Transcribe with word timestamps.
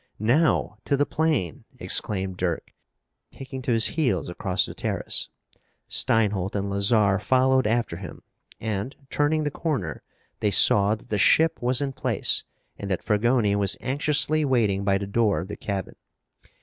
"Now! 0.17 0.79
To 0.85 0.97
the 0.97 1.05
plane!" 1.05 1.63
exclaimed 1.77 2.37
Dirk, 2.37 2.73
taking 3.29 3.61
to 3.61 3.71
his 3.71 3.85
heels 3.85 4.29
across 4.29 4.65
the 4.65 4.73
terrace. 4.73 5.29
Steinholt 5.87 6.55
and 6.55 6.71
Lazarre 6.71 7.19
followed 7.19 7.67
after 7.67 7.97
him 7.97 8.23
and, 8.59 8.95
turning 9.11 9.43
the 9.43 9.51
corner, 9.51 10.01
they 10.39 10.49
saw 10.49 10.95
that 10.95 11.09
the 11.09 11.19
ship 11.19 11.61
was 11.61 11.81
in 11.81 11.93
place 11.93 12.43
and 12.79 12.89
that 12.89 13.03
Fragoni 13.03 13.55
was 13.55 13.77
anxiously 13.79 14.43
waiting 14.43 14.83
by 14.83 14.97
the 14.97 15.05
door 15.05 15.39
of 15.41 15.49
the 15.49 15.55
cabin. 15.55 15.95